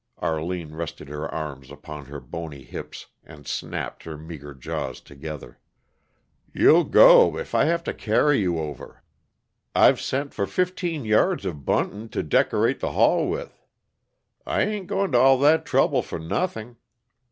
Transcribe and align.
Arline 0.17 0.73
rested 0.73 1.09
her 1.09 1.29
arms 1.31 1.69
upon 1.69 2.05
her 2.05 2.19
bony 2.19 2.63
hips 2.63 3.05
and 3.23 3.45
snapped 3.45 4.01
her 4.01 4.17
meager 4.17 4.55
jaws 4.55 4.99
together. 4.99 5.59
"You'll 6.51 6.85
go, 6.85 7.37
if 7.37 7.53
I 7.53 7.65
have 7.65 7.83
to 7.83 7.93
carry 7.93 8.39
you 8.39 8.57
over. 8.57 9.03
I've 9.75 10.01
sent 10.01 10.33
for 10.33 10.47
fifteen 10.47 11.05
yards 11.05 11.45
of 11.45 11.65
buntin' 11.65 12.09
to 12.13 12.23
decorate 12.23 12.79
the 12.79 12.93
hall 12.93 13.29
with. 13.29 13.63
I 14.43 14.63
ain't 14.63 14.87
going 14.87 15.11
to 15.11 15.19
all 15.19 15.37
that 15.37 15.67
trouble 15.67 16.01
for 16.01 16.17
nothing. 16.17 16.77